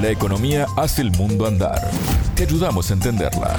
[0.00, 1.90] La economía hace el mundo andar.
[2.36, 3.56] Te ayudamos a entenderla.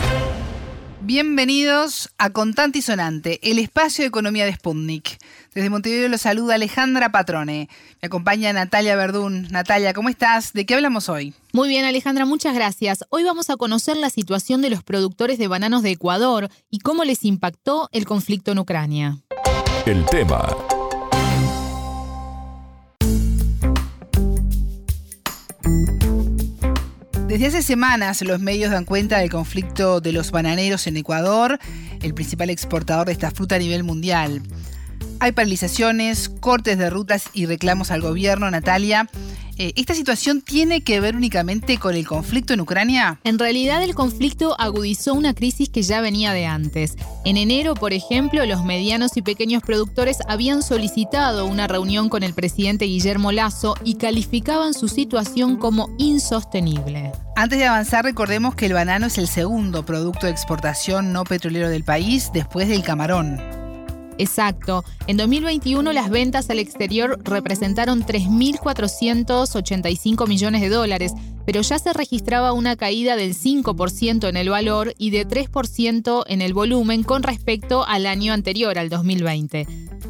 [1.01, 5.17] Bienvenidos a Contante y Sonante, el espacio de economía de Sputnik.
[5.53, 7.67] Desde Montevideo los saluda Alejandra Patrone.
[8.01, 9.49] Me acompaña Natalia Verdún.
[9.51, 10.53] Natalia, ¿cómo estás?
[10.53, 11.33] ¿De qué hablamos hoy?
[11.51, 13.03] Muy bien, Alejandra, muchas gracias.
[13.09, 17.03] Hoy vamos a conocer la situación de los productores de bananos de Ecuador y cómo
[17.03, 19.17] les impactó el conflicto en Ucrania.
[19.85, 20.47] El tema
[27.29, 31.59] Desde hace semanas los medios dan cuenta del conflicto de los bananeros en Ecuador,
[32.01, 34.41] el principal exportador de esta fruta a nivel mundial.
[35.19, 39.07] Hay paralizaciones, cortes de rutas y reclamos al gobierno, Natalia.
[39.61, 43.19] Eh, ¿Esta situación tiene que ver únicamente con el conflicto en Ucrania?
[43.25, 46.95] En realidad el conflicto agudizó una crisis que ya venía de antes.
[47.25, 52.33] En enero, por ejemplo, los medianos y pequeños productores habían solicitado una reunión con el
[52.33, 57.11] presidente Guillermo Lazo y calificaban su situación como insostenible.
[57.35, 61.67] Antes de avanzar, recordemos que el banano es el segundo producto de exportación no petrolero
[61.67, 63.58] del país después del camarón.
[64.19, 64.85] Exacto.
[65.07, 71.13] En 2021 las ventas al exterior representaron 3.485 millones de dólares,
[71.45, 76.41] pero ya se registraba una caída del 5% en el valor y de 3% en
[76.41, 79.65] el volumen con respecto al año anterior, al 2020.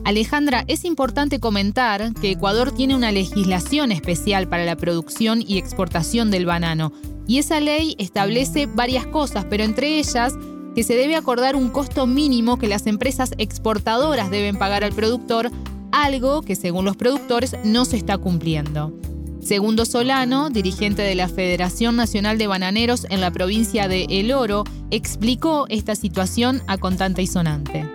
[0.05, 6.31] Alejandra, es importante comentar que Ecuador tiene una legislación especial para la producción y exportación
[6.31, 6.93] del banano,
[7.27, 10.33] y esa ley establece varias cosas, pero entre ellas
[10.79, 15.49] que se debe acordar un costo mínimo que las empresas exportadoras deben pagar al productor,
[15.91, 18.93] algo que según los productores no se está cumpliendo.
[19.41, 24.63] Segundo Solano, dirigente de la Federación Nacional de Bananeros en la provincia de El Oro,
[24.89, 27.85] explicó esta situación a contante y sonante.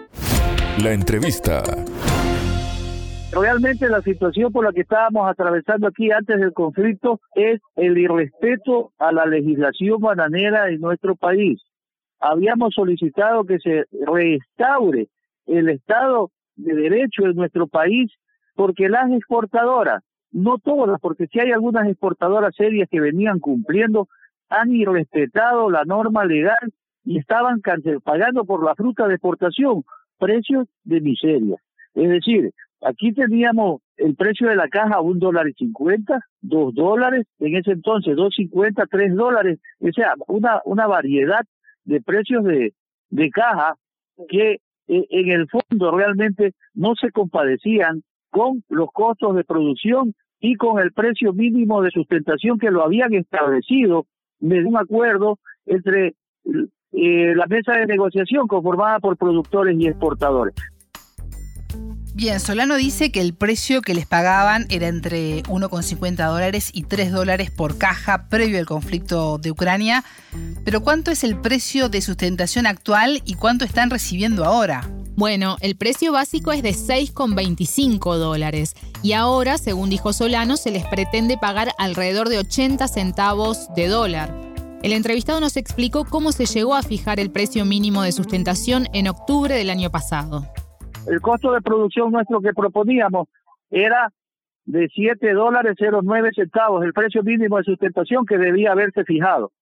[0.83, 1.63] La entrevista.
[3.33, 8.93] Realmente la situación por la que estábamos atravesando aquí antes del conflicto es el irrespeto
[8.99, 11.63] a la legislación bananera en nuestro país
[12.25, 15.09] habíamos solicitado que se restaure
[15.47, 18.11] el Estado de Derecho en nuestro país
[18.55, 20.03] porque las exportadoras,
[20.33, 24.09] no todas, porque si hay algunas exportadoras serias que venían cumpliendo,
[24.49, 26.73] han irrespetado la norma legal
[27.05, 27.61] y estaban
[28.03, 29.85] pagando por la fruta de exportación
[30.19, 31.57] precios de miseria.
[31.95, 37.27] Es decir, aquí teníamos el precio de la caja un dólar y cincuenta, dos dólares,
[37.39, 41.45] en ese entonces dos cincuenta, tres dólares, o sea, una, una variedad
[41.85, 42.75] de precios de,
[43.11, 43.77] de caja
[44.29, 44.59] que
[44.89, 50.79] eh, en el fondo realmente no se compadecían con los costos de producción y con
[50.79, 54.07] el precio mínimo de sustentación que lo habían establecido
[54.41, 56.15] de un acuerdo entre
[56.93, 60.55] eh, la mesa de negociación conformada por productores y exportadores.
[62.17, 67.11] Bien, Solano dice que el precio que les pagaban era entre 1,50 dólares y 3
[67.11, 70.05] dólares por caja previo al conflicto de Ucrania.
[70.65, 74.89] Pero ¿cuánto es el precio de sustentación actual y cuánto están recibiendo ahora?
[75.17, 80.87] Bueno, el precio básico es de 6,25 dólares y ahora, según dijo Solano, se les
[80.87, 84.33] pretende pagar alrededor de 80 centavos de dólar.
[84.85, 89.09] El entrevistado nos explicó cómo se llegó a fijar el precio mínimo de sustentación en
[89.09, 90.49] octubre del año pasado.
[91.09, 93.29] El costo de producción nuestro que proponíamos
[93.71, 94.11] era
[94.65, 99.53] de 7 dólares 09 centavos, el precio mínimo de sustentación que debía haberse fijado.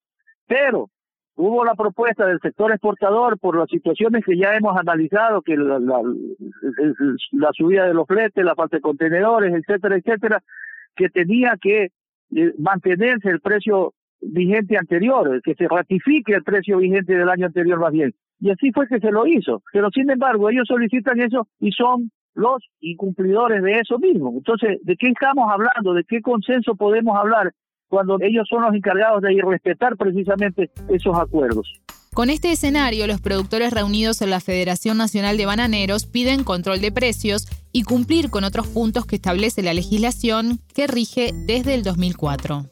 [0.47, 0.91] Pero
[1.35, 5.79] hubo la propuesta del sector exportador por las situaciones que ya hemos analizado, que la,
[5.79, 10.43] la, subida de los fletes, la falta de contenedores, etcétera, etcétera,
[10.95, 11.91] que tenía que
[12.35, 17.81] eh, mantenerse el precio vigente anterior, que se ratifique el precio vigente del año anterior
[17.81, 18.15] más bien.
[18.43, 19.63] Y así fue que se lo hizo.
[19.73, 24.33] Pero sin embargo, ellos solicitan eso y son los incumplidores de eso mismo.
[24.37, 25.95] Entonces, ¿de qué estamos hablando?
[25.95, 27.53] ¿De qué consenso podemos hablar
[27.87, 31.81] cuando ellos son los encargados de irrespetar precisamente esos acuerdos?
[32.15, 36.91] Con este escenario, los productores reunidos en la Federación Nacional de Bananeros piden control de
[36.91, 42.65] precios y cumplir con otros puntos que establece la legislación que rige desde el 2004.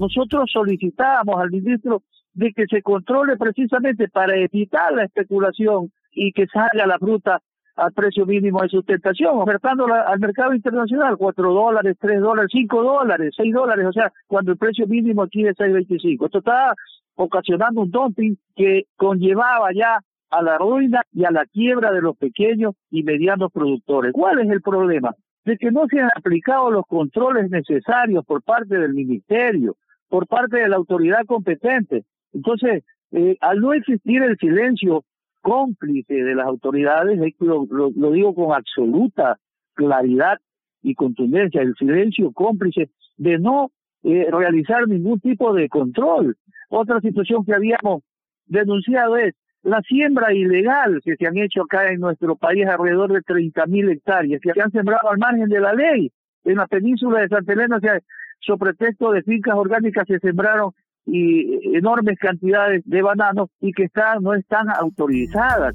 [0.00, 2.02] Nosotros solicitábamos al ministro
[2.34, 7.40] de que se controle precisamente para evitar la especulación y que salga la fruta
[7.76, 13.32] al precio mínimo de sustentación, ofertándola al mercado internacional, cuatro dólares, tres dólares, cinco dólares,
[13.36, 16.26] seis dólares, o sea, cuando el precio mínimo aquí es 6.25.
[16.26, 16.74] Esto está
[17.14, 20.00] ocasionando un dumping que conllevaba ya
[20.30, 24.12] a la ruina y a la quiebra de los pequeños y medianos productores.
[24.12, 25.14] ¿Cuál es el problema?
[25.44, 29.76] De que no se han aplicado los controles necesarios por parte del ministerio,
[30.08, 32.04] por parte de la autoridad competente.
[32.32, 35.04] Entonces, eh, al no existir el silencio
[35.42, 39.38] cómplice de las autoridades, lo, lo, digo con absoluta
[39.74, 40.38] claridad
[40.82, 43.70] y contundencia, el silencio cómplice de no
[44.04, 46.36] eh, realizar ningún tipo de control.
[46.68, 48.02] Otra situación que habíamos
[48.46, 53.22] denunciado es la siembra ilegal que se han hecho acá en nuestro país, alrededor de
[53.22, 56.10] 30 mil hectáreas, que se han sembrado al margen de la ley.
[56.44, 58.00] En la península de Santa Elena, o sea,
[58.40, 60.72] sobre pretexto de fincas orgánicas, se sembraron
[61.06, 65.74] y enormes cantidades de bananos y que están, no están autorizadas.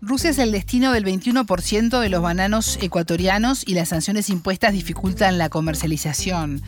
[0.00, 5.38] Rusia es el destino del 21% de los bananos ecuatorianos y las sanciones impuestas dificultan
[5.38, 6.60] la comercialización.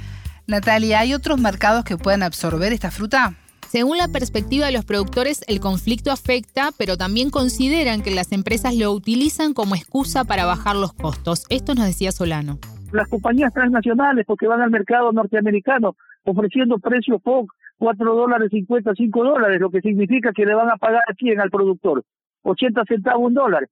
[0.47, 3.35] Natalia, ¿hay otros mercados que puedan absorber esta fruta?
[3.69, 8.75] Según la perspectiva de los productores, el conflicto afecta, pero también consideran que las empresas
[8.75, 11.45] lo utilizan como excusa para bajar los costos.
[11.51, 12.59] Esto nos decía Solano.
[12.91, 15.95] Las compañías transnacionales, porque van al mercado norteamericano
[16.25, 17.49] ofreciendo precios POC,
[17.81, 21.41] 4 dólares 50, 5 dólares, lo que significa que le van a pagar a quién,
[21.41, 22.05] al productor,
[22.43, 23.67] 80 centavos, un dólar.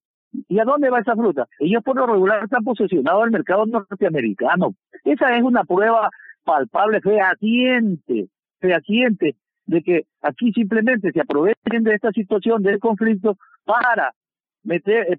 [0.49, 1.46] ¿Y a dónde va esa fruta?
[1.58, 4.75] Ellos por lo regular están posesionados al mercado norteamericano.
[5.05, 6.08] Esa es una prueba
[6.43, 8.28] palpable, fehaciente,
[8.60, 14.14] fehaciente de que aquí simplemente se aprovechen de esta situación del conflicto para
[14.62, 15.19] meter, eh,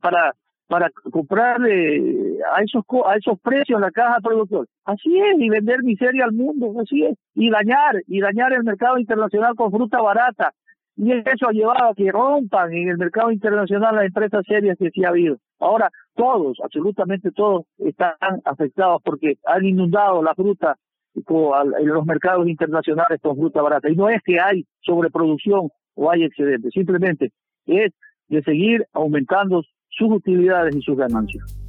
[0.70, 4.68] para para comprarle a esos a esos precios la caja productor.
[4.86, 8.98] Así es, y vender miseria al mundo, así es, y dañar, y dañar el mercado
[9.00, 10.54] internacional con fruta barata.
[10.96, 14.92] Y eso ha llevado a que rompan en el mercado internacional las empresas serias que
[14.92, 15.38] sí ha habido.
[15.60, 18.14] Ahora, todos, absolutamente todos, están
[18.46, 20.76] afectados porque han inundado la fruta
[21.16, 23.90] en los mercados internacionales con fruta barata.
[23.90, 27.32] Y no es que hay sobreproducción o hay excedente, simplemente
[27.66, 27.92] es
[28.28, 31.60] de seguir aumentando sus utilidades y sus ganancias.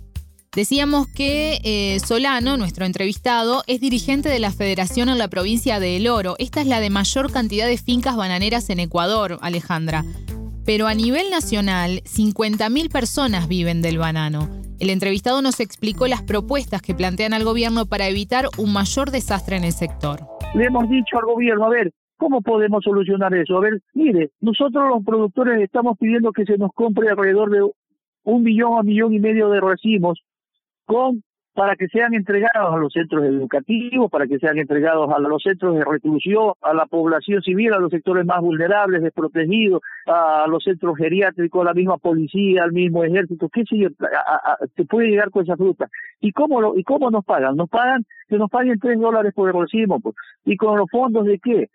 [0.55, 5.97] Decíamos que eh, Solano, nuestro entrevistado, es dirigente de la federación en la provincia de
[5.97, 6.35] El Oro.
[6.41, 10.03] Esta es la de mayor cantidad de fincas bananeras en Ecuador, Alejandra.
[10.67, 14.49] Pero a nivel nacional, 50.000 personas viven del banano.
[14.81, 19.57] El entrevistado nos explicó las propuestas que plantean al gobierno para evitar un mayor desastre
[19.57, 20.21] en el sector.
[20.55, 23.57] Le hemos dicho al gobierno, a ver, ¿cómo podemos solucionar eso?
[23.57, 27.63] A ver, mire, nosotros los productores estamos pidiendo que se nos compre alrededor de
[28.25, 30.23] un millón a millón y medio de racimos
[30.85, 31.23] con
[31.55, 35.75] para que sean entregados a los centros educativos, para que sean entregados a los centros
[35.75, 40.97] de reclusión, a la población civil, a los sectores más vulnerables, desprotegidos, a los centros
[40.97, 43.89] geriátricos, a la misma policía, al mismo ejército, qué sé yo,
[44.77, 45.89] se puede llegar con esa fruta.
[46.21, 47.57] ¿Y cómo, lo, ¿Y cómo nos pagan?
[47.57, 50.15] Nos pagan, que nos paguen tres dólares por el recibo, pues.
[50.45, 51.69] ¿Y con los fondos de qué?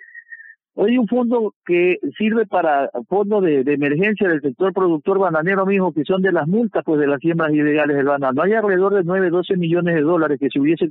[0.78, 6.04] Hay un fondo que sirve para fondo de, emergencia del sector productor bananero mismo, que
[6.04, 8.42] son de las multas pues de las siembras ilegales del banano.
[8.42, 10.90] Hay alrededor de 9, 12 millones de dólares que si hubiese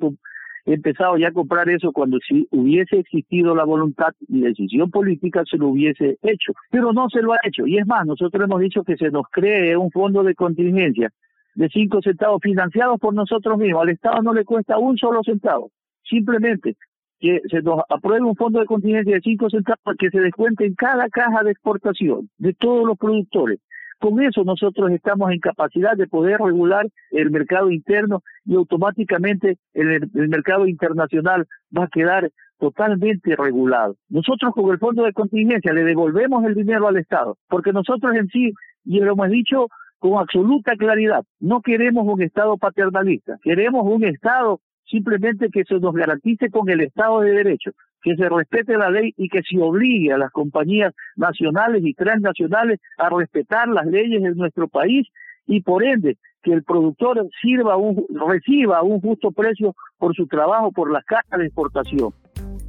[0.64, 5.58] empezado ya a comprar eso cuando si hubiese existido la voluntad y decisión política se
[5.58, 7.66] lo hubiese hecho, pero no se lo ha hecho.
[7.66, 11.10] Y es más, nosotros hemos dicho que se nos cree un fondo de contingencia
[11.54, 13.82] de 5 centavos financiados por nosotros mismos.
[13.82, 15.70] Al Estado no le cuesta un solo centavo.
[16.02, 16.76] Simplemente
[17.20, 20.74] que se nos apruebe un fondo de contingencia de 5 centavos que se descuente en
[20.74, 23.60] cada caja de exportación de todos los productores.
[24.00, 30.10] Con eso nosotros estamos en capacidad de poder regular el mercado interno y automáticamente el,
[30.14, 31.46] el mercado internacional
[31.76, 33.96] va a quedar totalmente regulado.
[34.08, 38.28] Nosotros con el fondo de contingencia le devolvemos el dinero al Estado, porque nosotros en
[38.28, 38.52] sí,
[38.84, 39.68] y lo hemos dicho
[39.98, 45.94] con absoluta claridad, no queremos un Estado paternalista, queremos un Estado simplemente que se nos
[45.94, 47.72] garantice con el Estado de Derecho,
[48.02, 52.80] que se respete la ley y que se obligue a las compañías nacionales y transnacionales
[52.98, 55.06] a respetar las leyes de nuestro país
[55.46, 60.70] y por ende que el productor sirva un, reciba un justo precio por su trabajo,
[60.72, 62.10] por las cajas de exportación.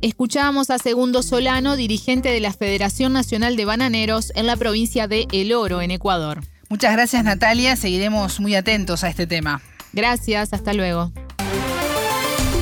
[0.02, 5.26] Escuchábamos a Segundo Solano, dirigente de la Federación Nacional de Bananeros en la provincia de
[5.34, 6.40] El Oro, en Ecuador.
[6.70, 9.62] Muchas gracias Natalia, seguiremos muy atentos a este tema.
[9.94, 11.12] Gracias, hasta luego